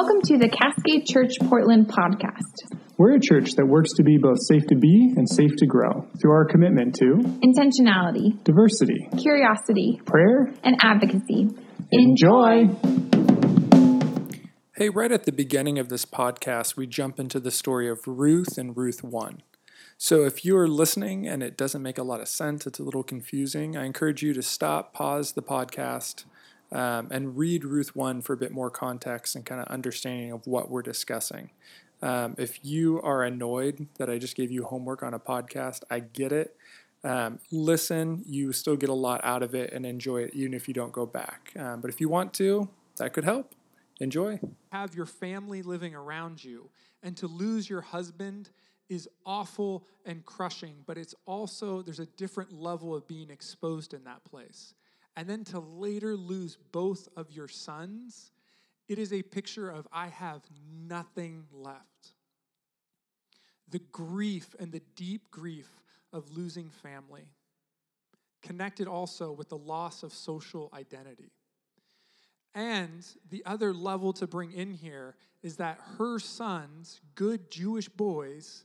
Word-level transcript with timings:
Welcome 0.00 0.22
to 0.26 0.38
the 0.38 0.48
Cascade 0.48 1.06
Church 1.06 1.32
Portland 1.48 1.88
podcast. 1.88 2.78
We're 2.98 3.16
a 3.16 3.20
church 3.20 3.56
that 3.56 3.66
works 3.66 3.90
to 3.94 4.04
be 4.04 4.16
both 4.16 4.38
safe 4.46 4.64
to 4.68 4.76
be 4.76 5.12
and 5.16 5.28
safe 5.28 5.50
to 5.56 5.66
grow 5.66 6.06
through 6.20 6.30
our 6.30 6.44
commitment 6.44 6.94
to 7.00 7.16
Intentionality, 7.42 8.40
diversity, 8.44 9.08
curiosity, 9.20 10.00
prayer, 10.06 10.54
and 10.62 10.76
advocacy. 10.80 11.48
Enjoy. 11.90 12.68
Hey, 14.76 14.88
right 14.88 15.10
at 15.10 15.24
the 15.24 15.32
beginning 15.32 15.80
of 15.80 15.88
this 15.88 16.04
podcast, 16.04 16.76
we 16.76 16.86
jump 16.86 17.18
into 17.18 17.40
the 17.40 17.50
story 17.50 17.88
of 17.88 17.98
Ruth 18.06 18.56
and 18.56 18.76
Ruth 18.76 19.02
1. 19.02 19.42
So 19.96 20.22
if 20.22 20.44
you're 20.44 20.68
listening 20.68 21.26
and 21.26 21.42
it 21.42 21.56
doesn't 21.56 21.82
make 21.82 21.98
a 21.98 22.04
lot 22.04 22.20
of 22.20 22.28
sense, 22.28 22.68
it's 22.68 22.78
a 22.78 22.84
little 22.84 23.02
confusing, 23.02 23.76
I 23.76 23.84
encourage 23.84 24.22
you 24.22 24.32
to 24.34 24.42
stop, 24.42 24.92
pause 24.92 25.32
the 25.32 25.42
podcast, 25.42 26.22
um, 26.72 27.08
and 27.10 27.36
read 27.36 27.64
Ruth 27.64 27.96
1 27.96 28.22
for 28.22 28.32
a 28.32 28.36
bit 28.36 28.52
more 28.52 28.70
context 28.70 29.34
and 29.34 29.44
kind 29.44 29.60
of 29.60 29.68
understanding 29.68 30.32
of 30.32 30.46
what 30.46 30.70
we're 30.70 30.82
discussing. 30.82 31.50
Um, 32.02 32.34
if 32.38 32.64
you 32.64 33.00
are 33.02 33.24
annoyed 33.24 33.88
that 33.98 34.08
I 34.08 34.18
just 34.18 34.36
gave 34.36 34.50
you 34.50 34.64
homework 34.64 35.02
on 35.02 35.14
a 35.14 35.18
podcast, 35.18 35.82
I 35.90 36.00
get 36.00 36.32
it. 36.32 36.56
Um, 37.04 37.38
listen, 37.50 38.22
you 38.26 38.52
still 38.52 38.76
get 38.76 38.88
a 38.88 38.94
lot 38.94 39.20
out 39.24 39.42
of 39.42 39.54
it 39.54 39.72
and 39.72 39.86
enjoy 39.86 40.22
it, 40.22 40.34
even 40.34 40.54
if 40.54 40.68
you 40.68 40.74
don't 40.74 40.92
go 40.92 41.06
back. 41.06 41.52
Um, 41.58 41.80
but 41.80 41.90
if 41.90 42.00
you 42.00 42.08
want 42.08 42.34
to, 42.34 42.68
that 42.96 43.12
could 43.12 43.24
help. 43.24 43.54
Enjoy. 44.00 44.38
Have 44.70 44.94
your 44.94 45.06
family 45.06 45.62
living 45.62 45.94
around 45.94 46.44
you, 46.44 46.70
and 47.02 47.16
to 47.16 47.26
lose 47.26 47.68
your 47.68 47.80
husband 47.80 48.50
is 48.88 49.08
awful 49.26 49.84
and 50.06 50.24
crushing, 50.24 50.76
but 50.86 50.96
it's 50.96 51.14
also, 51.26 51.82
there's 51.82 52.00
a 52.00 52.06
different 52.06 52.52
level 52.52 52.94
of 52.94 53.06
being 53.06 53.28
exposed 53.30 53.92
in 53.92 54.04
that 54.04 54.24
place. 54.24 54.74
And 55.18 55.28
then 55.28 55.42
to 55.46 55.58
later 55.58 56.16
lose 56.16 56.56
both 56.70 57.08
of 57.16 57.32
your 57.32 57.48
sons, 57.48 58.30
it 58.86 59.00
is 59.00 59.12
a 59.12 59.20
picture 59.20 59.68
of 59.68 59.88
I 59.92 60.06
have 60.06 60.42
nothing 60.86 61.42
left. 61.50 62.12
The 63.68 63.80
grief 63.90 64.54
and 64.60 64.70
the 64.70 64.80
deep 64.94 65.28
grief 65.32 65.68
of 66.12 66.30
losing 66.30 66.70
family, 66.70 67.32
connected 68.42 68.86
also 68.86 69.32
with 69.32 69.48
the 69.48 69.58
loss 69.58 70.04
of 70.04 70.12
social 70.12 70.70
identity. 70.72 71.32
And 72.54 73.04
the 73.28 73.42
other 73.44 73.74
level 73.74 74.12
to 74.14 74.26
bring 74.28 74.52
in 74.52 74.70
here 74.70 75.16
is 75.42 75.56
that 75.56 75.80
her 75.98 76.20
sons, 76.20 77.00
good 77.16 77.50
Jewish 77.50 77.88
boys, 77.88 78.62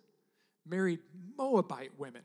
married 0.68 1.00
Moabite 1.36 1.98
women, 1.98 2.22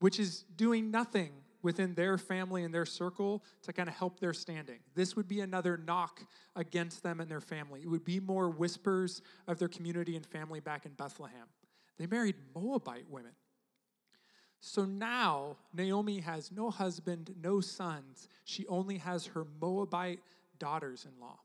which 0.00 0.20
is 0.20 0.44
doing 0.56 0.90
nothing 0.90 1.32
within 1.62 1.94
their 1.94 2.18
family 2.18 2.64
and 2.64 2.74
their 2.74 2.86
circle 2.86 3.42
to 3.62 3.72
kind 3.72 3.88
of 3.88 3.94
help 3.94 4.20
their 4.20 4.32
standing. 4.32 4.80
This 4.94 5.16
would 5.16 5.28
be 5.28 5.40
another 5.40 5.76
knock 5.76 6.22
against 6.56 7.02
them 7.02 7.20
and 7.20 7.30
their 7.30 7.40
family. 7.40 7.80
It 7.82 7.88
would 7.88 8.04
be 8.04 8.20
more 8.20 8.50
whispers 8.50 9.22
of 9.46 9.58
their 9.58 9.68
community 9.68 10.16
and 10.16 10.26
family 10.26 10.60
back 10.60 10.86
in 10.86 10.92
Bethlehem. 10.92 11.46
They 11.98 12.06
married 12.06 12.36
Moabite 12.54 13.08
women. 13.08 13.32
So 14.60 14.84
now 14.84 15.56
Naomi 15.72 16.20
has 16.20 16.52
no 16.52 16.70
husband, 16.70 17.34
no 17.40 17.60
sons. 17.60 18.28
She 18.44 18.66
only 18.66 18.98
has 18.98 19.26
her 19.26 19.44
Moabite 19.60 20.20
daughters 20.58 21.04
in 21.04 21.20
law. 21.20 21.38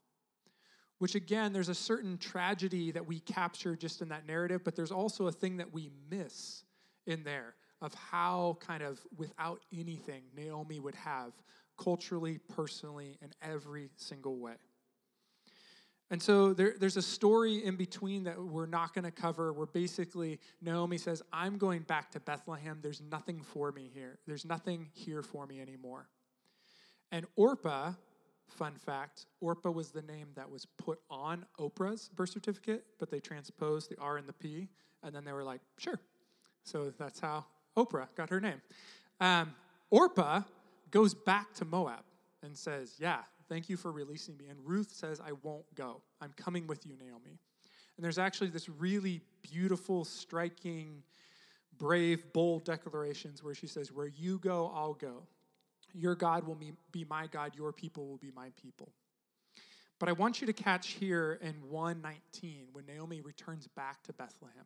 Which, 0.99 1.13
again, 1.13 1.53
there's 1.53 1.69
a 1.69 1.75
certain 1.75 2.17
tragedy 2.17 2.91
that 2.91 3.05
we 3.05 3.19
capture 3.19 3.75
just 3.75 4.01
in 4.01 4.09
that 4.09 4.25
narrative, 4.25 4.63
but 4.63 4.75
there's 4.75 4.91
also 4.91 5.27
a 5.27 5.31
thing 5.31 5.57
that 5.57 5.71
we 5.71 5.91
miss 6.09 6.63
in 7.05 7.23
there 7.23 7.55
of 7.81 7.93
how, 7.93 8.57
kind 8.59 8.83
of, 8.83 8.99
without 9.17 9.61
anything, 9.71 10.23
Naomi 10.35 10.79
would 10.79 10.95
have 10.95 11.33
culturally, 11.77 12.39
personally, 12.55 13.17
in 13.21 13.29
every 13.41 13.89
single 13.95 14.37
way. 14.37 14.55
And 16.09 16.21
so 16.21 16.53
there, 16.53 16.73
there's 16.79 16.95
a 16.95 17.01
story 17.01 17.65
in 17.65 17.75
between 17.75 18.23
that 18.23 18.41
we're 18.41 18.65
not 18.65 18.93
going 18.93 19.03
to 19.03 19.11
cover 19.11 19.51
where 19.51 19.65
basically 19.65 20.39
Naomi 20.61 20.97
says, 20.97 21.21
I'm 21.33 21.57
going 21.57 21.81
back 21.81 22.11
to 22.11 22.19
Bethlehem. 22.21 22.79
There's 22.81 23.01
nothing 23.01 23.41
for 23.41 23.71
me 23.73 23.91
here. 23.93 24.19
There's 24.25 24.45
nothing 24.45 24.87
here 24.93 25.21
for 25.21 25.45
me 25.45 25.59
anymore. 25.59 26.07
And 27.11 27.25
Orpah, 27.35 27.91
fun 28.47 28.75
fact, 28.75 29.25
Orpah 29.41 29.71
was 29.71 29.91
the 29.91 30.01
name 30.01 30.29
that 30.35 30.49
was 30.49 30.65
put 30.77 30.99
on 31.09 31.45
Oprah's 31.59 32.09
birth 32.15 32.29
certificate, 32.29 32.85
but 32.99 33.11
they 33.11 33.19
transposed 33.19 33.91
the 33.91 33.97
R 33.99 34.15
and 34.17 34.27
the 34.27 34.33
P, 34.33 34.69
and 35.03 35.13
then 35.13 35.25
they 35.25 35.33
were 35.33 35.43
like, 35.43 35.61
sure. 35.77 35.99
So 36.63 36.93
that's 36.97 37.19
how 37.19 37.45
Oprah 37.77 38.07
got 38.15 38.29
her 38.29 38.41
name. 38.41 38.61
Um, 39.19 39.53
Orpah 39.89 40.41
goes 40.91 41.13
back 41.13 41.53
to 41.55 41.65
Moab 41.65 42.03
and 42.43 42.57
says, 42.57 42.95
Yeah, 42.99 43.19
thank 43.47 43.69
you 43.69 43.77
for 43.77 43.91
releasing 43.91 44.35
me. 44.37 44.47
And 44.49 44.57
Ruth 44.65 44.91
says, 44.91 45.21
I 45.21 45.31
won't 45.43 45.73
go. 45.75 46.01
I'm 46.21 46.33
coming 46.35 46.67
with 46.67 46.85
you, 46.85 46.95
Naomi. 46.97 47.39
And 47.95 48.03
there's 48.03 48.19
actually 48.19 48.49
this 48.49 48.67
really 48.69 49.21
beautiful, 49.41 50.05
striking, 50.05 51.03
brave, 51.77 52.31
bold 52.33 52.63
declarations 52.63 53.43
where 53.43 53.55
she 53.55 53.67
says, 53.67 53.91
Where 53.91 54.07
you 54.07 54.39
go, 54.39 54.71
I'll 54.73 54.93
go. 54.93 55.23
Your 55.93 56.15
God 56.15 56.45
will 56.45 56.59
be 56.91 57.05
my 57.05 57.27
God, 57.27 57.53
your 57.55 57.71
people 57.71 58.07
will 58.07 58.17
be 58.17 58.31
my 58.35 58.49
people. 58.61 58.89
But 59.99 60.09
I 60.09 60.11
want 60.11 60.41
you 60.41 60.47
to 60.47 60.53
catch 60.53 60.89
here 60.89 61.39
in 61.41 61.55
119 61.69 62.67
when 62.71 62.85
Naomi 62.85 63.21
returns 63.21 63.67
back 63.67 64.03
to 64.03 64.13
Bethlehem. 64.13 64.65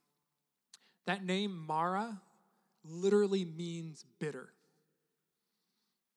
That 1.05 1.25
name, 1.25 1.65
Mara, 1.67 2.21
literally 2.83 3.45
means 3.45 4.05
bitter. 4.19 4.49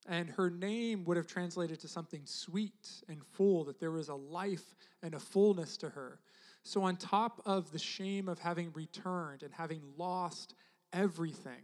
And 0.07 0.29
her 0.31 0.51
name 0.51 1.05
would 1.05 1.17
have 1.17 1.27
translated 1.27 1.81
to 1.81 1.89
something 1.89 2.23
sweet 2.27 3.03
and 3.09 3.25
full, 3.25 3.65
that 3.65 3.81
there 3.81 3.91
was 3.91 4.09
a 4.09 4.15
life 4.15 4.75
and 5.03 5.15
a 5.15 5.19
fullness 5.19 5.79
to 5.79 5.89
her. 5.91 6.21
So, 6.63 6.83
on 6.83 6.97
top 6.97 7.41
of 7.47 7.73
the 7.73 7.79
shame 7.79 8.29
of 8.29 8.39
having 8.39 8.71
returned 8.75 9.43
and 9.43 9.53
having 9.53 9.83
lost 9.97 10.55
everything, 10.93 11.63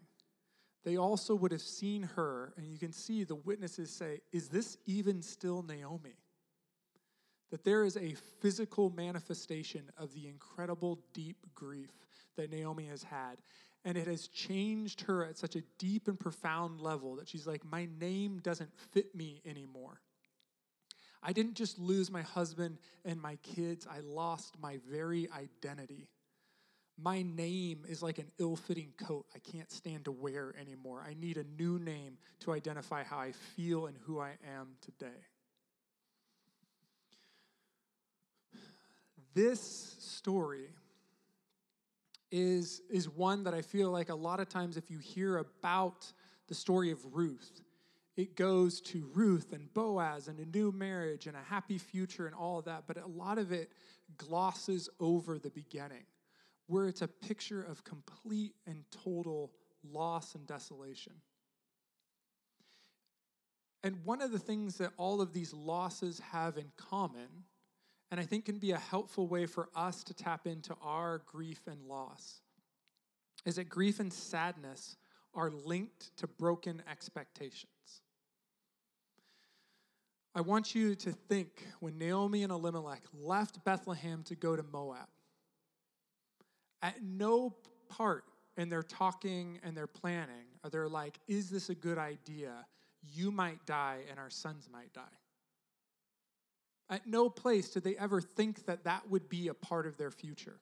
they 0.85 0.97
also 0.97 1.35
would 1.35 1.53
have 1.53 1.61
seen 1.61 2.03
her, 2.03 2.55
and 2.57 2.67
you 2.67 2.79
can 2.79 2.93
see 2.93 3.25
the 3.25 3.35
witnesses 3.35 3.91
say, 3.91 4.21
Is 4.33 4.49
this 4.49 4.79
even 4.87 5.23
still 5.23 5.63
Naomi? 5.63 6.17
That 7.51 7.65
there 7.65 7.85
is 7.85 7.97
a 7.97 8.15
physical 8.41 8.91
manifestation 8.91 9.91
of 9.99 10.15
the 10.15 10.29
incredible 10.29 11.01
deep 11.13 11.47
grief 11.55 11.91
that 12.37 12.51
Naomi 12.51 12.87
has 12.87 13.03
had. 13.03 13.37
And 13.85 13.97
it 13.97 14.07
has 14.07 14.29
changed 14.29 15.03
her 15.03 15.25
at 15.25 15.39
such 15.39 15.57
a 15.57 15.63
deep 15.79 16.07
and 16.07 16.21
profound 16.21 16.81
level 16.81 17.17
that 17.17 17.29
she's 17.29 17.47
like, 17.47 17.65
My 17.65 17.89
name 17.99 18.41
doesn't 18.43 18.71
fit 18.93 19.15
me 19.15 19.41
anymore. 19.45 20.01
I 21.23 21.33
didn't 21.33 21.55
just 21.55 21.79
lose 21.79 22.11
my 22.11 22.23
husband 22.23 22.79
and 23.05 23.21
my 23.21 23.37
kids, 23.37 23.87
I 23.91 24.01
lost 24.01 24.57
my 24.61 24.79
very 24.91 25.29
identity. 25.31 26.09
My 27.03 27.23
name 27.23 27.85
is 27.89 28.03
like 28.03 28.19
an 28.19 28.31
ill 28.39 28.57
fitting 28.57 28.93
coat 28.99 29.25
I 29.35 29.39
can't 29.39 29.71
stand 29.71 30.05
to 30.05 30.13
wear 30.13 30.55
anymore. 30.61 31.03
I 31.07 31.15
need 31.15 31.39
a 31.39 31.45
new 31.45 31.79
name 31.79 32.19
to 32.41 32.53
identify 32.53 33.05
how 33.05 33.19
I 33.19 33.33
feel 33.33 33.87
and 33.87 33.97
who 34.05 34.21
I 34.21 34.33
am 34.59 34.77
today. 34.83 35.17
This 39.35 39.97
story 40.01 40.69
is, 42.31 42.83
is 42.91 43.09
one 43.09 43.45
that 43.45 43.55
I 43.55 43.63
feel 43.63 43.91
like 43.91 44.09
a 44.09 44.15
lot 44.15 44.41
of 44.41 44.49
times 44.49 44.77
if 44.77 44.91
you 44.91 44.99
hear 44.99 45.39
about 45.39 46.13
the 46.49 46.55
story 46.55 46.91
of 46.91 46.99
Ruth, 47.15 47.63
it 48.17 48.37
goes 48.37 48.81
to 48.83 49.09
Ruth 49.15 49.53
and 49.53 49.73
Boaz 49.73 50.29
and 50.29 50.39
a 50.41 50.45
new 50.45 50.73
marriage 50.73 51.27
and 51.27 51.37
a 51.37 51.43
happy 51.43 51.79
future 51.79 52.27
and 52.27 52.35
all 52.35 52.59
of 52.59 52.65
that, 52.65 52.85
but 52.87 52.97
a 52.97 53.07
lot 53.07 53.39
of 53.39 53.53
it 53.53 53.71
glosses 54.17 54.89
over 54.99 55.39
the 55.39 55.51
beginning, 55.51 56.05
where 56.67 56.87
it's 56.87 57.03
a 57.03 57.09
picture 57.09 57.63
of 57.63 57.85
complete 57.85 58.55
and 58.67 58.85
total 59.05 59.53
loss 59.85 60.35
and 60.35 60.47
desolation. 60.47 61.13
And 63.83 64.05
one 64.05 64.21
of 64.21 64.33
the 64.33 64.39
things 64.39 64.77
that 64.79 64.91
all 64.97 65.21
of 65.21 65.33
these 65.33 65.55
losses 65.55 66.21
have 66.33 66.59
in 66.59 66.71
common 66.77 67.45
and 68.11 68.19
I 68.19 68.25
think 68.25 68.45
can 68.45 68.59
be 68.59 68.73
a 68.73 68.79
helpful 68.79 69.27
way 69.27 69.47
for 69.47 69.69
us 69.75 70.03
to 70.05 70.15
tap 70.15 70.47
into 70.47 70.75
our 70.83 71.23
grief 71.27 71.61
and 71.67 71.87
loss 71.87 72.41
is 73.47 73.57
that 73.57 73.69
grief 73.69 74.01
and 74.01 74.13
sadness 74.13 74.97
are 75.35 75.51
linked 75.51 76.17
to 76.19 76.27
broken 76.27 76.83
expectations. 76.91 78.03
I 80.35 80.41
want 80.43 80.75
you 80.75 80.95
to 80.97 81.13
think 81.13 81.67
when 81.81 81.99
Naomi 81.99 82.43
and 82.43 82.53
Elimelech 82.53 83.03
left 83.13 83.65
Bethlehem 83.65 84.23
to 84.25 84.37
go 84.37 84.55
to 84.55 84.63
Moab. 84.63 85.09
At 86.83 87.03
no 87.03 87.55
part 87.89 88.25
in 88.57 88.69
their 88.69 88.83
talking 88.83 89.59
and 89.65 89.77
their 89.77 89.87
planning 89.87 90.47
are 90.63 90.71
they 90.71 90.79
like, 90.79 91.19
is 91.27 91.51
this 91.51 91.71
a 91.71 91.75
good 91.75 91.99
idea? 91.99 92.67
You 93.03 93.31
might 93.31 93.65
die 93.67 94.01
and 94.11 94.19
our 94.19 94.31
sons 94.31 94.69
might 94.71 94.93
die. 94.93 95.20
At 96.91 97.07
no 97.07 97.31
place 97.31 97.71
did 97.71 97.85
they 97.85 97.97
ever 97.97 98.21
think 98.21 98.67
that 98.67 98.85
that 98.85 99.09
would 99.09 99.29
be 99.29 99.49
a 99.49 99.55
part 99.55 99.87
of 99.87 99.97
their 99.97 100.11
future. 100.11 100.59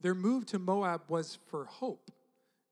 Their 0.00 0.14
move 0.14 0.46
to 0.46 0.58
Moab 0.58 1.02
was 1.08 1.38
for 1.48 1.66
hope. 1.66 2.10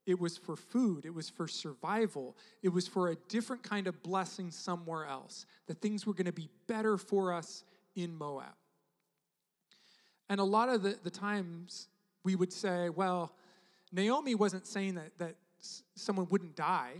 It 0.06 0.19
was 0.19 0.38
for 0.38 0.56
food. 0.56 1.05
It 1.05 1.12
was 1.12 1.29
for 1.29 1.46
survival. 1.46 2.35
It 2.62 2.70
was 2.70 2.88
for 2.88 3.11
a 3.11 3.17
different 3.29 3.62
kind 3.62 3.87
of 3.87 4.02
blessing 4.02 4.50
somewhere 4.50 5.05
else. 5.05 5.44
That 5.67 5.82
things 5.82 6.06
were 6.06 6.14
going 6.14 6.25
to 6.25 6.32
be 6.32 6.49
better 6.67 6.96
for 6.96 7.35
us 7.35 7.62
in 7.94 8.17
Moab. 8.17 8.55
And 10.31 10.40
a 10.40 10.44
lot 10.44 10.70
of 10.70 10.82
the, 10.82 10.96
the 11.05 11.11
times 11.11 11.88
we 12.25 12.37
would 12.37 12.55
say, 12.55 12.88
well, 12.88 13.35
Naomi 13.93 14.35
wasn't 14.35 14.67
saying 14.67 14.94
that, 14.94 15.19
that 15.19 15.35
someone 15.94 16.26
wouldn't 16.31 16.56
die, 16.56 16.94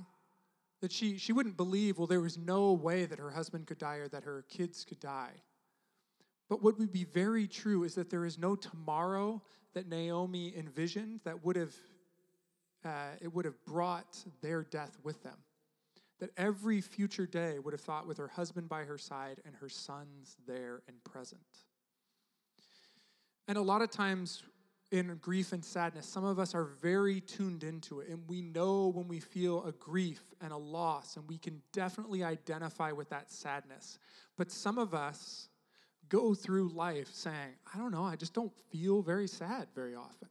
that 0.83 0.93
she, 0.93 1.17
she 1.17 1.33
wouldn't 1.33 1.57
believe, 1.57 1.97
well, 1.97 2.07
there 2.07 2.21
was 2.21 2.37
no 2.37 2.73
way 2.73 3.07
that 3.07 3.19
her 3.19 3.31
husband 3.31 3.67
could 3.67 3.79
die 3.79 3.97
or 3.97 4.09
that 4.09 4.25
her 4.25 4.45
kids 4.51 4.85
could 4.85 5.01
die. 5.01 5.33
But 6.49 6.63
what 6.63 6.79
would 6.79 6.93
be 6.93 7.05
very 7.05 7.47
true 7.47 7.85
is 7.85 7.95
that 7.97 8.11
there 8.11 8.25
is 8.25 8.39
no 8.39 8.57
tomorrow 8.57 9.43
that 9.75 9.89
Naomi 9.89 10.55
envisioned 10.57 11.21
that 11.25 11.45
would 11.45 11.57
have 11.57 11.75
uh, 12.85 13.11
it 13.21 13.35
would 13.35 13.45
have 13.45 13.63
brought 13.65 14.17
their 14.41 14.63
death 14.63 14.97
with 15.03 15.23
them. 15.23 15.37
That 16.21 16.31
every 16.37 16.81
future 16.81 17.27
day 17.27 17.59
would 17.59 17.73
have 17.73 17.81
thought 17.81 18.07
with 18.07 18.19
her 18.19 18.29
husband 18.29 18.69
by 18.69 18.85
her 18.85 18.99
side 18.99 19.41
and 19.45 19.55
her 19.57 19.69
sons 19.69 20.37
there 20.47 20.83
and 20.89 21.03
present. 21.05 21.43
And 23.47 23.59
a 23.59 23.63
lot 23.63 23.83
of 23.83 23.91
times 23.91 24.43
in 24.91 25.15
grief 25.21 25.53
and 25.53 25.65
sadness, 25.65 26.07
some 26.07 26.25
of 26.25 26.39
us 26.39 26.55
are 26.55 26.65
very 26.65 27.21
tuned 27.21 27.63
into 27.63 28.01
it, 28.01 28.09
and 28.09 28.23
we 28.27 28.41
know 28.41 28.89
when 28.89 29.07
we 29.07 29.21
feel 29.21 29.65
a 29.65 29.73
grief 29.73 30.23
and 30.41 30.53
a 30.53 30.57
loss, 30.57 31.17
and 31.17 31.29
we 31.29 31.37
can 31.39 31.61
definitely 31.73 32.25
identify 32.25 32.91
with 32.91 33.11
that 33.11 33.31
sadness. 33.31 33.99
But 34.37 34.51
some 34.51 34.79
of 34.79 34.95
us 34.95 35.49
go 36.09 36.35
through 36.35 36.69
life 36.71 37.09
saying, 37.13 37.55
I 37.75 37.79
don't 37.79 37.93
know, 37.93 38.05
I 38.05 38.17
just 38.17 38.35
don't 38.35 38.53
feel 38.71 39.03
very 39.03 39.29
sad 39.29 39.69
very 39.75 39.95
often. 39.95 40.29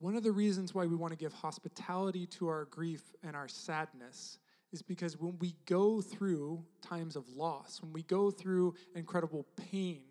One 0.00 0.14
of 0.14 0.22
the 0.22 0.32
reasons 0.32 0.74
why 0.74 0.86
we 0.86 0.94
want 0.94 1.12
to 1.12 1.18
give 1.18 1.32
hospitality 1.32 2.26
to 2.26 2.48
our 2.48 2.66
grief 2.66 3.02
and 3.24 3.34
our 3.34 3.48
sadness 3.48 4.38
is 4.72 4.80
because 4.82 5.18
when 5.18 5.36
we 5.40 5.54
go 5.66 6.00
through 6.00 6.64
times 6.82 7.16
of 7.16 7.28
loss, 7.30 7.80
when 7.82 7.92
we 7.92 8.02
go 8.02 8.30
through 8.30 8.74
incredible 8.94 9.46
pain, 9.70 10.02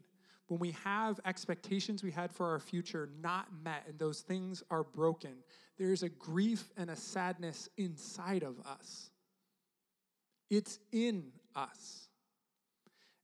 when 0.47 0.59
we 0.59 0.71
have 0.83 1.19
expectations 1.25 2.03
we 2.03 2.11
had 2.11 2.31
for 2.31 2.49
our 2.49 2.59
future 2.59 3.09
not 3.21 3.47
met 3.63 3.83
and 3.87 3.97
those 3.99 4.21
things 4.21 4.63
are 4.71 4.83
broken, 4.83 5.35
there's 5.77 6.03
a 6.03 6.09
grief 6.09 6.71
and 6.75 6.89
a 6.89 6.95
sadness 6.95 7.69
inside 7.77 8.43
of 8.43 8.59
us. 8.65 9.11
It's 10.49 10.79
in 10.91 11.25
us. 11.55 12.07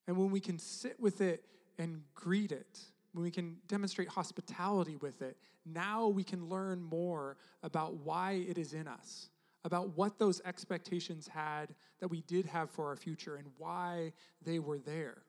And 0.07 0.17
when 0.17 0.31
we 0.31 0.39
can 0.39 0.59
sit 0.59 0.99
with 0.99 1.21
it 1.21 1.45
and 1.77 2.01
greet 2.13 2.51
it, 2.51 2.79
when 3.13 3.23
we 3.23 3.31
can 3.31 3.57
demonstrate 3.67 4.09
hospitality 4.09 4.95
with 4.97 5.21
it, 5.21 5.37
now 5.65 6.07
we 6.07 6.23
can 6.23 6.49
learn 6.49 6.81
more 6.81 7.37
about 7.61 7.95
why 7.97 8.43
it 8.47 8.57
is 8.57 8.73
in 8.73 8.87
us, 8.87 9.29
about 9.63 9.95
what 9.95 10.19
those 10.19 10.41
expectations 10.45 11.27
had 11.27 11.73
that 11.99 12.09
we 12.09 12.21
did 12.21 12.45
have 12.45 12.69
for 12.69 12.87
our 12.87 12.95
future 12.95 13.35
and 13.35 13.47
why 13.57 14.11
they 14.43 14.59
were 14.59 14.79
there. 14.79 15.23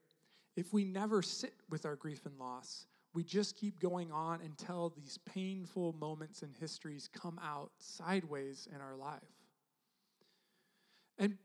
If 0.56 0.72
we 0.72 0.84
never 0.84 1.22
sit 1.22 1.54
with 1.70 1.84
our 1.84 1.96
grief 1.96 2.26
and 2.26 2.38
loss, 2.38 2.86
we 3.12 3.22
just 3.22 3.56
keep 3.56 3.78
going 3.78 4.10
on 4.10 4.40
until 4.40 4.92
these 4.96 5.18
painful 5.18 5.92
moments 5.92 6.42
and 6.42 6.52
histories 6.58 7.08
come 7.12 7.38
out 7.42 7.70
sideways 7.78 8.66
in 8.74 8.80
our 8.80 8.96
life. 8.96 9.20
And 11.18 11.38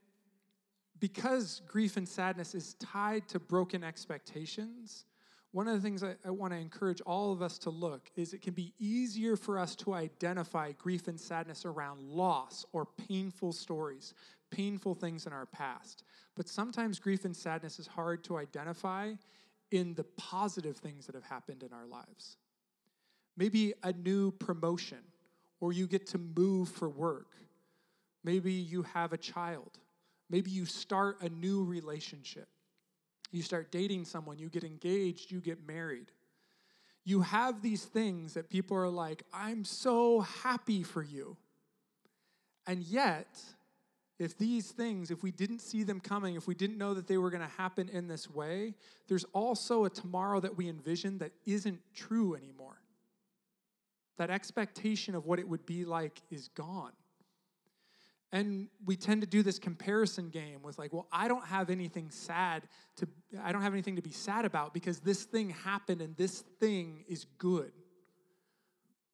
because 0.99 1.61
grief 1.67 1.97
and 1.97 2.07
sadness 2.07 2.55
is 2.55 2.75
tied 2.75 3.27
to 3.29 3.39
broken 3.39 3.83
expectations, 3.83 5.05
one 5.51 5.67
of 5.67 5.73
the 5.73 5.81
things 5.81 6.03
I, 6.03 6.15
I 6.25 6.29
want 6.29 6.53
to 6.53 6.59
encourage 6.59 7.01
all 7.01 7.31
of 7.31 7.41
us 7.41 7.57
to 7.59 7.69
look 7.69 8.09
is 8.15 8.33
it 8.33 8.41
can 8.41 8.53
be 8.53 8.73
easier 8.79 9.35
for 9.35 9.57
us 9.57 9.75
to 9.77 9.93
identify 9.93 10.71
grief 10.73 11.07
and 11.07 11.19
sadness 11.19 11.65
around 11.65 12.01
loss 12.01 12.65
or 12.71 12.87
painful 13.07 13.53
stories, 13.53 14.13
painful 14.51 14.93
things 14.93 15.25
in 15.25 15.33
our 15.33 15.47
past. 15.47 16.03
But 16.35 16.47
sometimes 16.47 16.99
grief 16.99 17.25
and 17.25 17.35
sadness 17.35 17.79
is 17.79 17.87
hard 17.87 18.23
to 18.25 18.37
identify 18.37 19.13
in 19.71 19.95
the 19.95 20.03
positive 20.03 20.77
things 20.77 21.05
that 21.05 21.15
have 21.15 21.23
happened 21.23 21.63
in 21.63 21.73
our 21.73 21.85
lives. 21.85 22.37
Maybe 23.37 23.73
a 23.83 23.93
new 23.93 24.31
promotion, 24.31 24.99
or 25.59 25.73
you 25.73 25.87
get 25.87 26.07
to 26.07 26.17
move 26.17 26.69
for 26.69 26.89
work. 26.89 27.35
Maybe 28.23 28.51
you 28.51 28.83
have 28.83 29.13
a 29.13 29.17
child. 29.17 29.79
Maybe 30.29 30.51
you 30.51 30.65
start 30.65 31.17
a 31.21 31.29
new 31.29 31.63
relationship. 31.63 32.47
You 33.31 33.41
start 33.41 33.71
dating 33.71 34.05
someone, 34.05 34.39
you 34.39 34.49
get 34.49 34.63
engaged, 34.63 35.31
you 35.31 35.39
get 35.39 35.65
married. 35.67 36.11
You 37.05 37.21
have 37.21 37.61
these 37.61 37.85
things 37.85 38.33
that 38.33 38.49
people 38.49 38.77
are 38.77 38.89
like, 38.89 39.23
I'm 39.33 39.63
so 39.63 40.21
happy 40.21 40.83
for 40.83 41.03
you. 41.03 41.37
And 42.67 42.83
yet, 42.83 43.39
if 44.19 44.37
these 44.37 44.69
things, 44.71 45.11
if 45.11 45.23
we 45.23 45.31
didn't 45.31 45.59
see 45.59 45.83
them 45.83 45.99
coming, 45.99 46.35
if 46.35 46.45
we 46.45 46.53
didn't 46.53 46.77
know 46.77 46.93
that 46.93 47.07
they 47.07 47.17
were 47.17 47.29
going 47.29 47.41
to 47.41 47.55
happen 47.55 47.87
in 47.89 48.07
this 48.07 48.29
way, 48.29 48.75
there's 49.07 49.23
also 49.33 49.85
a 49.85 49.89
tomorrow 49.89 50.39
that 50.39 50.57
we 50.57 50.67
envision 50.67 51.17
that 51.19 51.31
isn't 51.45 51.79
true 51.95 52.35
anymore. 52.35 52.81
That 54.17 54.29
expectation 54.29 55.15
of 55.15 55.25
what 55.25 55.39
it 55.39 55.47
would 55.47 55.65
be 55.65 55.85
like 55.85 56.21
is 56.29 56.49
gone. 56.49 56.91
And 58.31 58.67
we 58.85 58.95
tend 58.95 59.21
to 59.21 59.27
do 59.27 59.41
this 59.41 59.57
comparison 59.57 60.29
game 60.29 60.61
with 60.61 60.77
like, 60.77 60.93
well, 60.93 61.07
I 61.11 61.27
don't 61.27 61.45
have 61.45 61.69
anything 61.69 62.11
sad 62.11 62.63
to 62.97 63.07
I 63.41 63.51
don't 63.51 63.63
have 63.63 63.73
anything 63.73 63.95
to 63.95 64.01
be 64.01 64.11
sad 64.11 64.45
about 64.45 64.73
because 64.73 64.99
this 64.99 65.23
thing 65.23 65.49
happened 65.49 66.01
and 66.01 66.15
this 66.15 66.43
thing 66.59 67.05
is 67.07 67.25
good. 67.37 67.71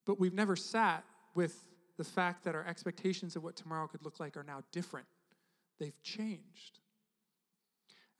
But 0.05 0.19
we've 0.19 0.33
never 0.33 0.55
sat 0.55 1.05
with 1.33 1.55
the 1.97 2.03
fact 2.03 2.43
that 2.43 2.55
our 2.55 2.65
expectations 2.67 3.35
of 3.35 3.43
what 3.43 3.55
tomorrow 3.55 3.87
could 3.87 4.03
look 4.03 4.19
like 4.19 4.35
are 4.35 4.43
now 4.43 4.63
different. 4.71 5.07
They've 5.79 6.01
changed. 6.03 6.79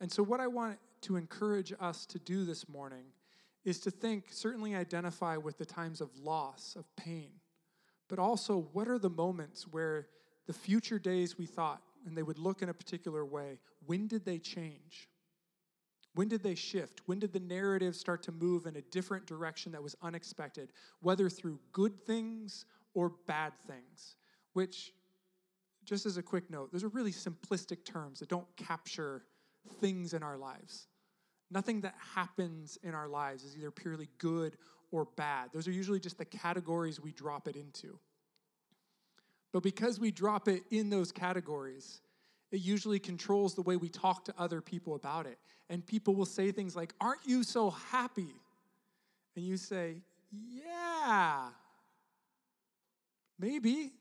And 0.00 0.10
so 0.10 0.22
what 0.22 0.40
I 0.40 0.46
want 0.46 0.78
to 1.02 1.16
encourage 1.16 1.72
us 1.78 2.06
to 2.06 2.18
do 2.18 2.44
this 2.44 2.68
morning 2.68 3.04
is 3.64 3.80
to 3.80 3.90
think, 3.90 4.26
certainly 4.30 4.74
identify 4.74 5.36
with 5.36 5.58
the 5.58 5.66
times 5.66 6.00
of 6.00 6.08
loss, 6.18 6.76
of 6.78 6.84
pain, 6.96 7.32
but 8.08 8.18
also 8.18 8.68
what 8.72 8.88
are 8.88 8.98
the 8.98 9.10
moments 9.10 9.66
where 9.70 10.06
the 10.46 10.52
future 10.52 10.98
days 10.98 11.38
we 11.38 11.46
thought, 11.46 11.82
and 12.06 12.16
they 12.16 12.22
would 12.22 12.38
look 12.38 12.62
in 12.62 12.68
a 12.68 12.74
particular 12.74 13.24
way, 13.24 13.58
when 13.86 14.06
did 14.06 14.24
they 14.24 14.38
change? 14.38 15.08
When 16.14 16.28
did 16.28 16.42
they 16.42 16.54
shift? 16.54 17.02
When 17.06 17.18
did 17.18 17.32
the 17.32 17.40
narrative 17.40 17.94
start 17.94 18.22
to 18.24 18.32
move 18.32 18.66
in 18.66 18.76
a 18.76 18.80
different 18.80 19.26
direction 19.26 19.72
that 19.72 19.82
was 19.82 19.94
unexpected, 20.02 20.72
whether 21.00 21.28
through 21.28 21.58
good 21.72 22.00
things 22.06 22.64
or 22.94 23.12
bad 23.26 23.52
things? 23.66 24.16
Which, 24.54 24.92
just 25.84 26.06
as 26.06 26.16
a 26.16 26.22
quick 26.22 26.48
note, 26.48 26.72
those 26.72 26.84
are 26.84 26.88
really 26.88 27.12
simplistic 27.12 27.84
terms 27.84 28.20
that 28.20 28.30
don't 28.30 28.46
capture 28.56 29.24
things 29.80 30.14
in 30.14 30.22
our 30.22 30.38
lives. 30.38 30.86
Nothing 31.50 31.82
that 31.82 31.94
happens 32.14 32.78
in 32.82 32.94
our 32.94 33.08
lives 33.08 33.44
is 33.44 33.56
either 33.56 33.70
purely 33.70 34.08
good 34.18 34.56
or 34.90 35.04
bad. 35.16 35.50
Those 35.52 35.68
are 35.68 35.72
usually 35.72 36.00
just 36.00 36.18
the 36.18 36.24
categories 36.24 37.00
we 37.00 37.12
drop 37.12 37.46
it 37.46 37.56
into. 37.56 37.98
But 39.56 39.62
because 39.62 39.98
we 39.98 40.10
drop 40.10 40.48
it 40.48 40.64
in 40.70 40.90
those 40.90 41.10
categories, 41.10 42.02
it 42.52 42.60
usually 42.60 42.98
controls 42.98 43.54
the 43.54 43.62
way 43.62 43.78
we 43.78 43.88
talk 43.88 44.22
to 44.26 44.34
other 44.36 44.60
people 44.60 44.94
about 44.94 45.24
it. 45.24 45.38
And 45.70 45.86
people 45.86 46.14
will 46.14 46.26
say 46.26 46.52
things 46.52 46.76
like, 46.76 46.92
Aren't 47.00 47.24
you 47.24 47.42
so 47.42 47.70
happy? 47.70 48.34
And 49.34 49.46
you 49.46 49.56
say, 49.56 50.02
Yeah, 50.30 51.48
maybe. 53.38 53.92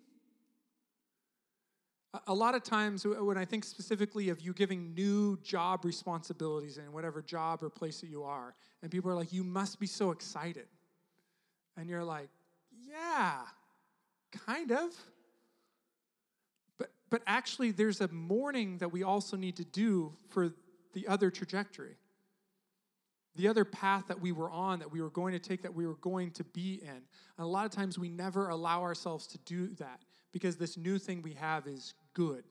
A 2.27 2.33
lot 2.33 2.53
of 2.53 2.63
times, 2.63 3.07
when 3.07 3.37
I 3.37 3.45
think 3.45 3.63
specifically 3.63 4.27
of 4.27 4.41
you 4.41 4.51
giving 4.51 4.93
new 4.93 5.39
job 5.41 5.85
responsibilities 5.85 6.79
in 6.79 6.91
whatever 6.91 7.21
job 7.21 7.63
or 7.63 7.69
place 7.69 8.01
that 8.01 8.07
you 8.07 8.23
are, 8.25 8.55
and 8.81 8.91
people 8.91 9.09
are 9.09 9.15
like, 9.15 9.31
You 9.31 9.45
must 9.45 9.79
be 9.79 9.87
so 9.87 10.11
excited. 10.11 10.67
And 11.77 11.89
you're 11.89 12.03
like, 12.03 12.27
Yeah, 12.85 13.37
kind 14.33 14.73
of. 14.73 14.91
But 17.09 17.21
actually, 17.27 17.71
there's 17.71 18.01
a 18.01 18.07
mourning 18.07 18.79
that 18.79 18.91
we 18.91 19.03
also 19.03 19.37
need 19.37 19.57
to 19.57 19.65
do 19.65 20.13
for 20.29 20.53
the 20.93 21.07
other 21.07 21.29
trajectory, 21.29 21.97
the 23.35 23.47
other 23.47 23.65
path 23.65 24.05
that 24.07 24.19
we 24.19 24.31
were 24.31 24.49
on, 24.49 24.79
that 24.79 24.91
we 24.91 25.01
were 25.01 25.09
going 25.09 25.33
to 25.33 25.39
take, 25.39 25.61
that 25.63 25.73
we 25.73 25.85
were 25.85 25.95
going 25.95 26.31
to 26.31 26.43
be 26.43 26.79
in. 26.81 26.89
And 26.89 27.03
a 27.39 27.45
lot 27.45 27.65
of 27.65 27.71
times 27.71 27.99
we 27.99 28.09
never 28.09 28.49
allow 28.49 28.81
ourselves 28.81 29.27
to 29.27 29.37
do 29.39 29.67
that 29.75 30.01
because 30.31 30.55
this 30.57 30.77
new 30.77 30.97
thing 30.97 31.21
we 31.21 31.33
have 31.33 31.67
is 31.67 31.93
good. 32.13 32.43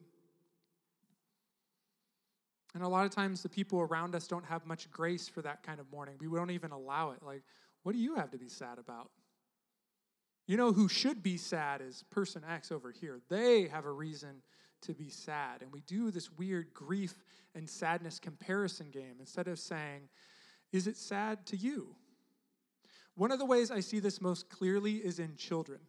And 2.74 2.82
a 2.82 2.88
lot 2.88 3.06
of 3.06 3.12
times 3.12 3.42
the 3.42 3.48
people 3.48 3.80
around 3.80 4.14
us 4.14 4.26
don't 4.26 4.44
have 4.44 4.66
much 4.66 4.90
grace 4.90 5.28
for 5.28 5.42
that 5.42 5.62
kind 5.62 5.78
of 5.80 5.86
mourning. 5.92 6.16
We 6.20 6.26
don't 6.26 6.50
even 6.50 6.72
allow 6.72 7.12
it. 7.12 7.22
Like, 7.22 7.42
what 7.84 7.92
do 7.92 7.98
you 7.98 8.16
have 8.16 8.30
to 8.32 8.38
be 8.38 8.48
sad 8.48 8.78
about? 8.78 9.10
You 10.46 10.56
know 10.56 10.72
who 10.72 10.88
should 10.88 11.22
be 11.22 11.38
sad 11.38 11.80
is 11.80 12.04
person 12.10 12.42
X 12.48 12.70
over 12.70 12.90
here. 12.90 13.20
They 13.30 13.68
have 13.68 13.86
a 13.86 13.92
reason 13.92 14.42
to 14.82 14.94
be 14.94 15.08
sad. 15.08 15.62
And 15.62 15.72
we 15.72 15.80
do 15.82 16.10
this 16.10 16.30
weird 16.30 16.74
grief 16.74 17.14
and 17.54 17.68
sadness 17.68 18.18
comparison 18.18 18.90
game 18.90 19.16
instead 19.20 19.48
of 19.48 19.58
saying, 19.58 20.08
is 20.72 20.86
it 20.86 20.96
sad 20.96 21.46
to 21.46 21.56
you? 21.56 21.94
One 23.14 23.30
of 23.30 23.38
the 23.38 23.46
ways 23.46 23.70
I 23.70 23.80
see 23.80 24.00
this 24.00 24.20
most 24.20 24.50
clearly 24.50 24.96
is 24.96 25.18
in 25.18 25.36
children. 25.36 25.80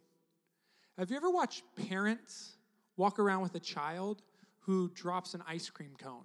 Have 0.96 1.10
you 1.10 1.16
ever 1.16 1.30
watched 1.30 1.62
parents 1.74 2.56
walk 2.96 3.18
around 3.18 3.42
with 3.42 3.54
a 3.56 3.60
child 3.60 4.22
who 4.60 4.88
drops 4.94 5.34
an 5.34 5.42
ice 5.46 5.68
cream 5.68 5.94
cone? 5.98 6.24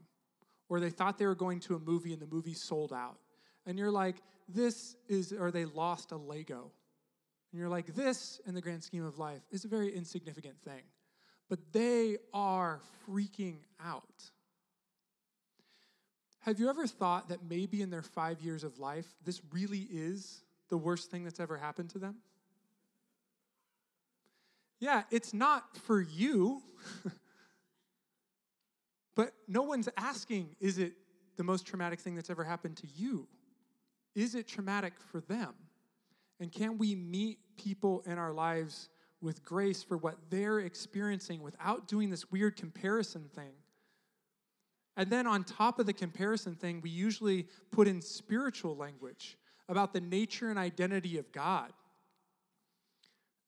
Or 0.69 0.79
they 0.79 0.89
thought 0.89 1.17
they 1.17 1.25
were 1.25 1.35
going 1.35 1.59
to 1.61 1.75
a 1.75 1.79
movie 1.79 2.13
and 2.13 2.21
the 2.21 2.27
movie 2.27 2.53
sold 2.53 2.93
out. 2.93 3.17
And 3.65 3.77
you're 3.77 3.91
like, 3.91 4.17
this 4.47 4.95
is, 5.09 5.33
or 5.33 5.51
they 5.51 5.65
lost 5.65 6.13
a 6.13 6.17
Lego. 6.17 6.71
And 7.51 7.59
you're 7.59 7.69
like, 7.69 7.93
this, 7.95 8.39
in 8.45 8.53
the 8.53 8.61
grand 8.61 8.83
scheme 8.83 9.05
of 9.05 9.17
life, 9.17 9.41
is 9.51 9.65
a 9.65 9.67
very 9.67 9.93
insignificant 9.93 10.61
thing. 10.61 10.83
But 11.49 11.59
they 11.73 12.17
are 12.33 12.79
freaking 13.09 13.57
out. 13.83 14.31
Have 16.41 16.59
you 16.59 16.69
ever 16.69 16.87
thought 16.87 17.29
that 17.29 17.39
maybe 17.47 17.81
in 17.81 17.89
their 17.89 18.01
five 18.01 18.41
years 18.41 18.63
of 18.63 18.79
life, 18.79 19.05
this 19.25 19.41
really 19.51 19.87
is 19.91 20.43
the 20.69 20.77
worst 20.77 21.11
thing 21.11 21.23
that's 21.23 21.39
ever 21.39 21.57
happened 21.57 21.89
to 21.91 21.99
them? 21.99 22.15
Yeah, 24.79 25.03
it's 25.11 25.33
not 25.33 25.77
for 25.77 26.01
you. 26.01 26.63
but 29.15 29.33
no 29.47 29.61
one's 29.61 29.89
asking, 29.97 30.55
is 30.59 30.79
it 30.79 30.93
the 31.37 31.43
most 31.43 31.67
traumatic 31.67 31.99
thing 31.99 32.15
that's 32.15 32.29
ever 32.29 32.43
happened 32.43 32.77
to 32.77 32.87
you? 32.95 33.27
Is 34.15 34.33
it 34.35 34.47
traumatic 34.47 34.93
for 35.11 35.21
them? 35.21 35.53
And 36.41 36.51
can 36.51 36.79
we 36.79 36.95
meet 36.95 37.37
people 37.55 38.03
in 38.07 38.17
our 38.17 38.33
lives 38.33 38.89
with 39.21 39.45
grace 39.45 39.83
for 39.83 39.95
what 39.95 40.15
they're 40.31 40.59
experiencing 40.59 41.43
without 41.43 41.87
doing 41.87 42.09
this 42.09 42.31
weird 42.31 42.57
comparison 42.57 43.29
thing? 43.35 43.51
And 44.97 45.11
then 45.11 45.27
on 45.27 45.43
top 45.43 45.79
of 45.79 45.85
the 45.85 45.93
comparison 45.93 46.55
thing, 46.55 46.81
we 46.81 46.89
usually 46.89 47.47
put 47.71 47.87
in 47.87 48.01
spiritual 48.01 48.75
language 48.75 49.37
about 49.69 49.93
the 49.93 50.01
nature 50.01 50.49
and 50.49 50.57
identity 50.57 51.19
of 51.19 51.31
God. 51.31 51.71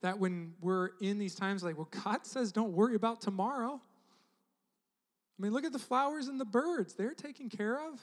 That 0.04 0.20
when 0.20 0.54
we're 0.62 0.92
in 1.02 1.18
these 1.18 1.34
times, 1.34 1.64
like, 1.64 1.76
well, 1.76 1.90
God 2.04 2.20
says 2.28 2.52
don't 2.52 2.74
worry 2.74 2.96
about 2.96 3.22
tomorrow. 3.22 3.82
I 5.40 5.42
mean, 5.42 5.52
look 5.52 5.66
at 5.66 5.74
the 5.74 5.80
flowers 5.80 6.28
and 6.28 6.40
the 6.40 6.46
birds, 6.46 6.94
they're 6.94 7.16
taken 7.16 7.50
care 7.50 7.76
of. 7.76 8.00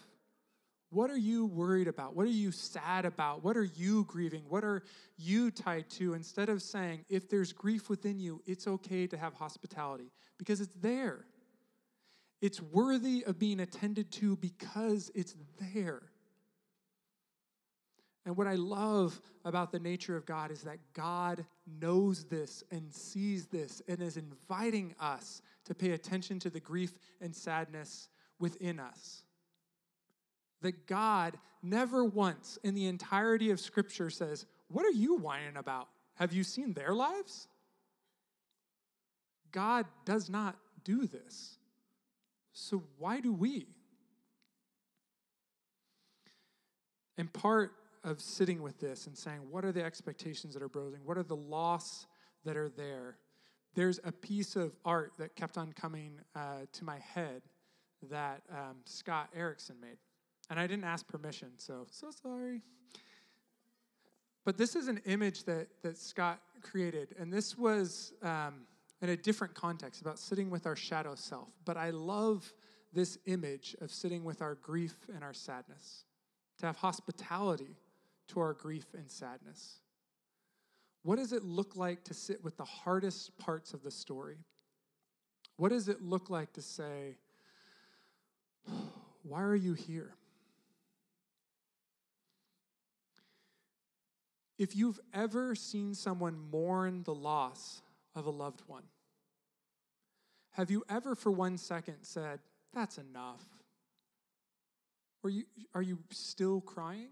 What 0.91 1.11
are 1.11 1.17
you 1.17 1.47
worried 1.47 1.87
about? 1.87 2.17
What 2.17 2.27
are 2.27 2.31
you 2.31 2.51
sad 2.51 3.05
about? 3.05 3.45
What 3.45 3.57
are 3.57 3.65
you 3.65 4.05
grieving? 4.05 4.43
What 4.49 4.65
are 4.65 4.83
you 5.17 5.53
tied 5.53 5.89
to? 5.91 6.15
Instead 6.15 6.49
of 6.49 6.63
saying, 6.63 7.05
if 7.09 7.29
there's 7.29 7.53
grief 7.53 7.89
within 7.89 8.19
you, 8.19 8.43
it's 8.45 8.67
okay 8.67 9.07
to 9.07 9.17
have 9.17 9.33
hospitality 9.35 10.11
because 10.37 10.61
it's 10.61 10.75
there. 10.81 11.25
It's 12.43 12.61
worthy 12.61 13.25
of 13.25 13.39
being 13.39 13.61
attended 13.61 14.11
to 14.13 14.37
because 14.37 15.13
it's 15.15 15.37
there. 15.75 16.03
And 18.27 18.37
what 18.37 18.47
I 18.47 18.55
love 18.55 19.21
about 19.45 19.73
the 19.73 19.79
nature 19.79 20.17
of 20.17 20.27
God 20.27 20.51
is 20.51 20.63
that 20.63 20.79
God 20.93 21.45
knows 21.81 22.25
this 22.25 22.65
and 22.71 22.93
sees 22.93 23.47
this 23.47 23.81
and 23.89 24.01
is 24.03 24.17
inviting 24.17 24.95
us 25.01 25.41
to 25.67 25.75
pay 25.75 25.93
attention 25.93 26.39
to 26.41 26.51
the 26.51 26.61
grief 26.61 26.99
and 27.21 27.35
sadness 27.35 28.09
within 28.39 28.81
us. 28.81 29.23
That 30.63 30.87
God 30.87 31.39
never 31.63 32.05
once 32.05 32.59
in 32.63 32.75
the 32.75 32.87
entirety 32.87 33.51
of 33.51 33.61
Scripture 33.61 34.11
says, 34.11 34.47
What 34.69 34.85
are 34.85 34.91
you 34.91 35.17
whining 35.17 35.57
about? 35.57 35.89
Have 36.15 36.33
you 36.33 36.45
seen 36.45 36.75
their 36.75 36.95
lives? 36.95 37.49
God 39.53 39.87
does 40.05 40.29
not 40.29 40.57
do 40.85 41.07
this. 41.07 41.59
So 42.53 42.83
why 42.99 43.21
do 43.21 43.33
we? 43.33 43.67
And 47.17 47.33
part 47.33 47.73
of 48.03 48.21
sitting 48.21 48.63
with 48.63 48.79
this 48.81 49.07
and 49.07 49.17
saying, 49.17 49.41
what 49.51 49.65
are 49.65 49.73
the 49.73 49.85
expectations 49.85 50.55
that 50.55 50.63
are 50.63 50.69
brewing? 50.69 51.01
What 51.05 51.19
are 51.19 51.23
the 51.23 51.37
loss 51.37 52.07
that 52.45 52.57
are 52.57 52.69
there? 52.69 53.19
There's 53.75 54.01
a 54.05 54.13
piece 54.13 54.57
of 54.57 54.75
art 54.85 55.13
that 55.19 55.37
kept 55.37 55.59
on 55.59 55.73
coming 55.73 56.21
uh, 56.35 56.61
to 56.73 56.85
my 56.85 56.99
head 56.99 57.43
that 58.11 58.43
um, 58.51 58.77
Scott 58.85 59.29
Erickson 59.35 59.77
made. 59.81 59.99
And 60.51 60.59
I 60.59 60.67
didn't 60.67 60.85
ask 60.85 61.07
permission, 61.07 61.51
so 61.57 61.87
so 61.91 62.11
sorry. 62.11 62.61
But 64.45 64.59
this 64.59 64.75
is 64.75 64.89
an 64.89 65.01
image 65.07 65.45
that, 65.45 65.69
that 65.83 65.97
Scott 65.97 66.41
created, 66.63 67.15
and 67.19 67.33
this 67.33 67.57
was 67.57 68.13
um, 68.23 68.63
in 69.03 69.11
a 69.11 69.17
different 69.17 69.55
context 69.55 70.01
about 70.01 70.19
sitting 70.19 70.51
with 70.51 70.67
our 70.67 70.77
shadow 70.77 71.15
self. 71.15 71.49
But 71.65 71.77
I 71.77 71.91
love 71.91 72.53
this 72.93 73.19
image 73.27 73.77
of 73.81 73.91
sitting 73.91 74.25
with 74.25 74.43
our 74.43 74.57
grief 74.57 74.97
and 75.15 75.23
our 75.23 75.35
sadness, 75.35 76.05
to 76.59 76.67
have 76.67 76.77
hospitality 76.77 77.77
to 78.29 78.41
our 78.41 78.55
grief 78.55 78.87
and 78.95 79.11
sadness. 79.11 79.81
What 81.03 81.17
does 81.17 81.33
it 81.33 81.45
look 81.45 81.77
like 81.77 82.05
to 82.05 82.15
sit 82.15 82.43
with 82.43 82.57
the 82.57 82.65
hardest 82.65 83.37
parts 83.39 83.73
of 83.73 83.83
the 83.83 83.91
story? 83.91 84.39
What 85.57 85.71
does 85.71 85.89
it 85.89 86.03
look 86.03 86.31
like 86.31 86.53
to 86.55 86.63
say, 86.63 87.17
Why 89.23 89.43
are 89.43 89.55
you 89.55 89.75
here? 89.75 90.15
If 94.61 94.77
you've 94.77 95.01
ever 95.15 95.55
seen 95.55 95.95
someone 95.95 96.39
mourn 96.51 97.03
the 97.05 97.15
loss 97.15 97.81
of 98.15 98.27
a 98.27 98.31
loved 98.31 98.61
one, 98.67 98.83
have 100.51 100.71
you 100.71 100.85
ever 100.87 101.15
for 101.15 101.33
one 101.33 101.57
second 101.57 101.97
said, 102.03 102.41
That's 102.75 102.99
enough? 102.99 103.43
Or 105.25 105.31
you, 105.31 105.45
are 105.75 105.81
you 105.81 105.99
still 106.11 106.61
crying? 106.61 107.09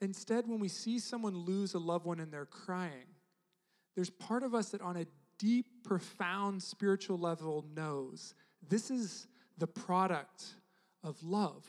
Instead, 0.00 0.46
when 0.46 0.60
we 0.60 0.68
see 0.68 1.00
someone 1.00 1.36
lose 1.36 1.74
a 1.74 1.80
loved 1.80 2.06
one 2.06 2.20
and 2.20 2.32
they're 2.32 2.46
crying, 2.46 3.08
there's 3.96 4.10
part 4.10 4.44
of 4.44 4.54
us 4.54 4.68
that 4.68 4.80
on 4.80 4.96
a 4.96 5.06
deep, 5.40 5.66
profound 5.82 6.62
spiritual 6.62 7.18
level 7.18 7.64
knows 7.74 8.34
this 8.68 8.88
is 8.88 9.26
the 9.56 9.66
product 9.66 10.44
of 11.02 11.20
love. 11.24 11.64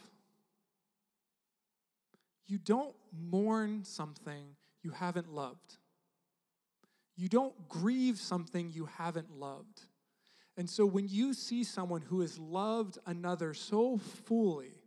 You 2.50 2.58
don't 2.58 2.96
mourn 3.14 3.84
something 3.84 4.56
you 4.82 4.90
haven't 4.90 5.32
loved. 5.32 5.78
You 7.16 7.30
don't 7.30 7.54
grieve 7.70 8.18
something 8.18 8.72
you 8.74 8.86
haven't 8.98 9.32
loved. 9.38 9.82
And 10.58 10.68
so 10.68 10.86
when 10.86 11.08
you 11.08 11.34
see 11.34 11.64
someone 11.64 12.02
who 12.02 12.22
has 12.22 12.40
loved 12.40 12.98
another 13.06 13.54
so 13.54 13.98
fully 13.98 14.82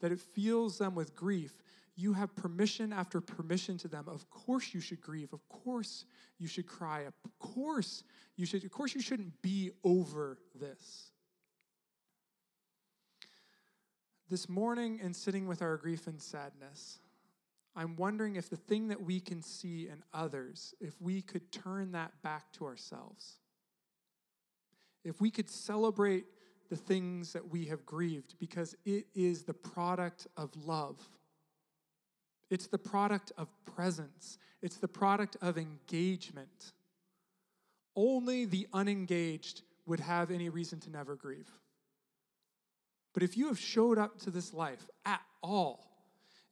that 0.00 0.12
it 0.12 0.20
fills 0.20 0.78
them 0.78 0.94
with 0.94 1.16
grief, 1.16 1.52
you 1.96 2.12
have 2.12 2.36
permission 2.36 2.92
after 2.92 3.20
permission 3.20 3.78
to 3.78 3.88
them. 3.88 4.04
Of 4.06 4.30
course 4.30 4.72
you 4.72 4.80
should 4.80 5.00
grieve. 5.00 5.32
Of 5.32 5.48
course 5.48 6.04
you 6.38 6.46
should 6.46 6.66
cry. 6.66 7.00
Of 7.00 7.14
course 7.40 8.04
you 8.36 8.46
should 8.46 8.64
of 8.64 8.70
course 8.70 8.94
you 8.94 9.00
shouldn't 9.00 9.42
be 9.42 9.72
over 9.82 10.38
this. 10.54 11.10
This 14.28 14.48
morning 14.48 14.98
in 15.02 15.14
sitting 15.14 15.46
with 15.46 15.62
our 15.62 15.76
grief 15.76 16.06
and 16.06 16.20
sadness, 16.20 16.98
I'm 17.74 17.96
wondering 17.96 18.36
if 18.36 18.48
the 18.50 18.56
thing 18.56 18.88
that 18.88 19.00
we 19.00 19.20
can 19.20 19.42
see 19.42 19.88
in 19.88 20.02
others, 20.12 20.74
if 20.80 21.00
we 21.00 21.22
could 21.22 21.52
turn 21.52 21.92
that 21.92 22.12
back 22.22 22.52
to 22.54 22.64
ourselves. 22.64 23.38
If 25.04 25.20
we 25.20 25.30
could 25.30 25.48
celebrate 25.48 26.24
the 26.68 26.76
things 26.76 27.32
that 27.34 27.48
we 27.48 27.66
have 27.66 27.86
grieved 27.86 28.34
because 28.40 28.74
it 28.84 29.06
is 29.14 29.44
the 29.44 29.54
product 29.54 30.26
of 30.36 30.50
love 30.66 30.98
it's 32.50 32.66
the 32.68 32.78
product 32.78 33.32
of 33.36 33.48
presence, 33.64 34.38
it's 34.62 34.76
the 34.76 34.88
product 34.88 35.36
of 35.42 35.58
engagement. 35.58 36.72
Only 37.94 38.44
the 38.44 38.68
unengaged 38.72 39.62
would 39.86 40.00
have 40.00 40.30
any 40.30 40.48
reason 40.48 40.78
to 40.80 40.90
never 40.90 41.16
grieve. 41.16 41.50
But 43.16 43.22
if 43.22 43.34
you 43.38 43.46
have 43.46 43.58
showed 43.58 43.96
up 43.96 44.18
to 44.20 44.30
this 44.30 44.52
life 44.52 44.90
at 45.06 45.22
all, 45.42 45.90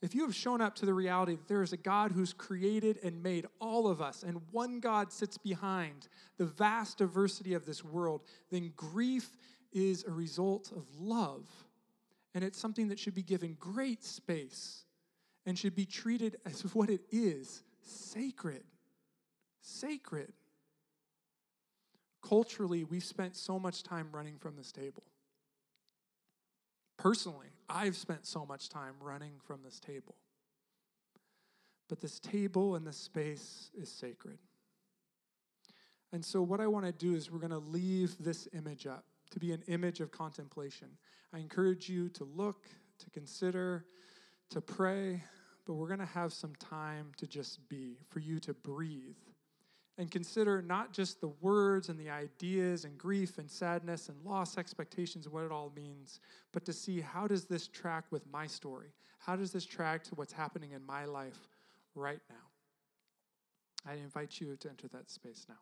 if 0.01 0.15
you 0.15 0.23
have 0.23 0.35
shown 0.35 0.63
up 0.63 0.75
to 0.77 0.87
the 0.87 0.95
reality 0.95 1.37
that 1.37 1.47
there 1.47 1.61
is 1.61 1.75
a 1.75 1.77
God 1.77 2.11
who's 2.11 2.33
created 2.33 2.99
and 3.05 3.23
made 3.23 3.45
all 3.61 3.87
of 3.87 4.01
us, 4.01 4.23
and 4.23 4.41
one 4.51 4.81
God 4.81 5.13
sits 5.13 5.37
behind 5.37 6.09
the 6.39 6.47
vast 6.47 6.97
diversity 6.97 7.53
of 7.53 7.67
this 7.67 7.85
world, 7.85 8.23
then 8.51 8.73
grief 8.77 9.37
is 9.75 10.05
a 10.05 10.11
result 10.11 10.73
of 10.73 10.87
love. 10.99 11.47
And 12.33 12.43
it's 12.43 12.59
something 12.59 12.89
that 12.89 12.99
should 12.99 13.15
be 13.15 13.23
given 13.23 13.59
great 13.61 14.03
space 14.03 14.87
and 15.45 15.59
should 15.59 15.75
be 15.75 15.85
treated 15.85 16.39
as 16.47 16.63
what 16.75 16.89
it 16.89 17.03
is 17.11 17.63
sacred. 17.83 18.65
Sacred. 19.61 20.33
Culturally, 22.27 22.85
we've 22.85 23.05
spent 23.05 23.37
so 23.37 23.59
much 23.59 23.83
time 23.83 24.09
running 24.13 24.39
from 24.39 24.57
this 24.57 24.73
table. 24.73 25.03
Personally, 27.05 27.49
I've 27.69 27.97
spent 27.97 28.25
so 28.25 28.47
much 28.47 28.71
time 28.71 28.95
running 28.99 29.35
from 29.47 29.61
this 29.63 29.79
table. 29.79 30.15
But 31.87 32.01
this 32.01 32.19
table 32.19 32.77
and 32.77 32.87
this 32.87 32.97
space 32.97 33.71
is 33.79 33.93
sacred. 33.93 34.39
And 36.15 36.25
so, 36.25 36.41
what 36.41 36.63
I 36.63 36.67
want 36.67 36.87
to 36.87 36.93
do 36.93 37.15
is 37.15 37.31
we're 37.31 37.41
going 37.41 37.51
to 37.51 37.59
leave 37.59 38.17
this 38.19 38.49
image 38.55 38.87
up 38.87 39.05
to 39.33 39.39
be 39.39 39.53
an 39.53 39.63
image 39.69 40.01
of 40.01 40.13
contemplation. 40.13 40.89
I 41.35 41.41
encourage 41.41 41.91
you 41.91 42.09
to 42.09 42.25
look, 42.25 42.69
to 43.01 43.11
consider, 43.11 43.85
to 44.49 44.63
pray, 44.63 45.23
but 45.67 45.75
we're 45.75 45.89
going 45.89 45.99
to 46.01 46.07
have 46.07 46.33
some 46.33 46.55
time 46.55 47.13
to 47.19 47.27
just 47.27 47.69
be, 47.69 47.99
for 48.09 48.21
you 48.21 48.41
to 48.41 48.55
breathe 48.55 49.19
and 49.97 50.11
consider 50.11 50.61
not 50.61 50.93
just 50.93 51.21
the 51.21 51.31
words 51.41 51.89
and 51.89 51.99
the 51.99 52.11
ideas 52.11 52.85
and 52.85 52.99
grief 52.99 53.39
and 53.39 53.49
sadness 53.49 54.09
and 54.09 54.17
loss 54.25 54.59
expectations 54.59 55.29
what 55.29 55.45
it 55.45 55.53
all 55.53 55.73
means 55.77 56.21
but 56.53 56.65
to 56.65 56.73
see 56.73 57.01
how 57.01 57.27
does 57.27 57.45
this 57.45 57.69
track 57.69 58.05
with 58.11 58.23
my 58.31 58.47
story? 58.47 58.93
How 59.19 59.37
does 59.37 59.53
this 59.53 59.65
track 59.65 60.05
to 60.05 60.15
what's 60.17 60.33
happening 60.33 60.73
in 60.73 60.85
my 60.85 61.05
life 61.05 61.49
right 61.95 62.21
now? 62.29 63.91
I 63.91 63.95
invite 63.95 64.41
you 64.41 64.57
to 64.57 64.69
enter 64.69 64.89
that 64.89 65.11
space 65.11 65.47
now. 65.49 65.57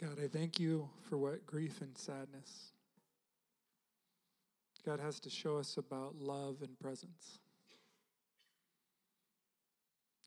God 0.00 0.18
i 0.22 0.28
thank 0.28 0.60
you 0.60 0.88
for 1.08 1.16
what 1.16 1.46
grief 1.46 1.80
and 1.80 1.96
sadness. 1.96 2.72
God 4.84 5.00
has 5.00 5.18
to 5.20 5.30
show 5.30 5.56
us 5.56 5.78
about 5.78 6.16
love 6.20 6.56
and 6.62 6.78
presence 6.78 7.40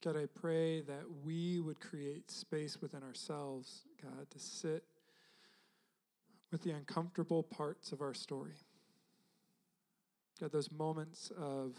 God, 0.03 0.15
I 0.15 0.27
pray 0.27 0.81
that 0.81 1.03
we 1.25 1.59
would 1.59 1.81
create 1.81 2.31
space 2.31 2.81
within 2.81 3.03
ourselves, 3.03 3.83
God, 4.01 4.29
to 4.29 4.39
sit 4.39 4.83
with 6.51 6.63
the 6.63 6.71
uncomfortable 6.71 7.43
parts 7.43 7.91
of 7.91 8.01
our 8.01 8.13
story. 8.13 8.55
God, 10.39 10.53
those 10.53 10.71
moments 10.71 11.31
of 11.37 11.75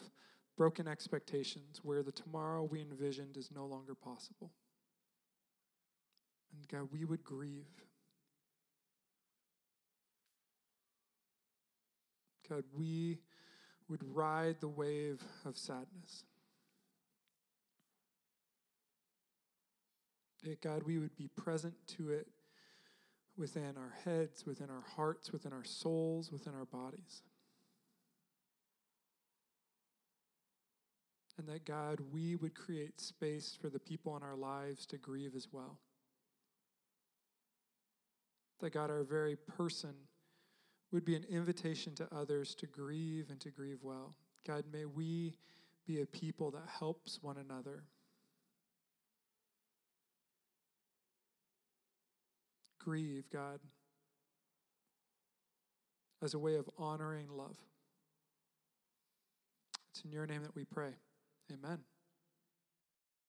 broken 0.56 0.86
expectations 0.86 1.80
where 1.82 2.02
the 2.02 2.12
tomorrow 2.12 2.62
we 2.62 2.82
envisioned 2.82 3.38
is 3.38 3.50
no 3.54 3.64
longer 3.64 3.94
possible. 3.94 4.52
And 6.52 6.68
God, 6.68 6.88
we 6.92 7.06
would 7.06 7.24
grieve. 7.24 7.70
God, 12.46 12.64
we 12.76 13.20
would 13.88 14.02
ride 14.14 14.60
the 14.60 14.68
wave 14.68 15.22
of 15.46 15.56
sadness. 15.56 16.24
That 20.42 20.62
God, 20.62 20.84
we 20.84 20.98
would 20.98 21.16
be 21.16 21.28
present 21.28 21.74
to 21.98 22.10
it 22.10 22.26
within 23.36 23.76
our 23.76 23.94
heads, 24.04 24.46
within 24.46 24.70
our 24.70 24.84
hearts, 24.96 25.32
within 25.32 25.52
our 25.52 25.64
souls, 25.64 26.32
within 26.32 26.54
our 26.54 26.64
bodies. 26.64 27.22
And 31.38 31.48
that 31.48 31.64
God, 31.64 32.00
we 32.12 32.36
would 32.36 32.54
create 32.54 33.00
space 33.00 33.56
for 33.58 33.70
the 33.70 33.78
people 33.78 34.16
in 34.16 34.22
our 34.22 34.36
lives 34.36 34.84
to 34.86 34.98
grieve 34.98 35.34
as 35.34 35.48
well. 35.50 35.78
That 38.60 38.74
God, 38.74 38.90
our 38.90 39.04
very 39.04 39.36
person 39.36 39.94
would 40.92 41.04
be 41.04 41.16
an 41.16 41.24
invitation 41.30 41.94
to 41.94 42.08
others 42.14 42.54
to 42.56 42.66
grieve 42.66 43.30
and 43.30 43.40
to 43.40 43.50
grieve 43.50 43.78
well. 43.82 44.14
God, 44.46 44.64
may 44.72 44.84
we 44.84 45.34
be 45.86 46.02
a 46.02 46.06
people 46.06 46.50
that 46.50 46.68
helps 46.78 47.22
one 47.22 47.38
another. 47.38 47.84
Grieve, 52.80 53.24
God, 53.32 53.60
as 56.22 56.34
a 56.34 56.38
way 56.38 56.56
of 56.56 56.68
honoring 56.78 57.28
love. 57.30 57.56
It's 59.92 60.04
in 60.04 60.10
your 60.10 60.26
name 60.26 60.42
that 60.42 60.54
we 60.54 60.64
pray. 60.64 60.92
Amen. 61.52 61.78